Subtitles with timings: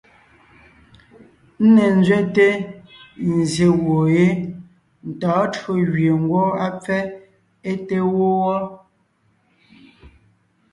[1.63, 2.47] Ńne ńzẅɛte,
[3.35, 4.27] nzsyè gwoon yé,
[5.09, 7.01] ntɔ̌ɔn tÿǒ gẅie ngwɔ́ á pfɛ́
[7.69, 8.59] é te wó wɔ́,